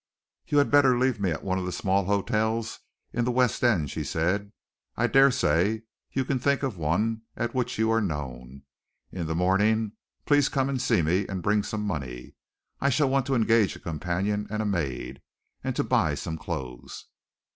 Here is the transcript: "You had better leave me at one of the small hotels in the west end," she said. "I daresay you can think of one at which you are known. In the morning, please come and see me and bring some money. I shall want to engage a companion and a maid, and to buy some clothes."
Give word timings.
"You 0.47 0.57
had 0.57 0.71
better 0.71 0.97
leave 0.97 1.19
me 1.19 1.29
at 1.29 1.43
one 1.43 1.59
of 1.59 1.65
the 1.65 1.71
small 1.71 2.05
hotels 2.05 2.79
in 3.13 3.23
the 3.23 3.29
west 3.31 3.63
end," 3.63 3.91
she 3.91 4.03
said. 4.03 4.51
"I 4.97 5.05
daresay 5.05 5.81
you 6.11 6.25
can 6.25 6.39
think 6.39 6.63
of 6.63 6.75
one 6.75 7.21
at 7.37 7.53
which 7.53 7.77
you 7.77 7.91
are 7.91 8.01
known. 8.01 8.63
In 9.11 9.27
the 9.27 9.35
morning, 9.35 9.91
please 10.25 10.49
come 10.49 10.69
and 10.69 10.81
see 10.81 11.03
me 11.03 11.27
and 11.27 11.43
bring 11.43 11.61
some 11.61 11.83
money. 11.83 12.33
I 12.79 12.89
shall 12.89 13.11
want 13.11 13.27
to 13.27 13.35
engage 13.35 13.75
a 13.75 13.79
companion 13.79 14.47
and 14.49 14.63
a 14.63 14.65
maid, 14.65 15.21
and 15.63 15.75
to 15.75 15.83
buy 15.83 16.15
some 16.15 16.39
clothes." 16.39 17.05